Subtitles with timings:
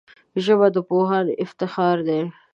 [0.43, 2.21] ژبه د پوهانو افتخار دی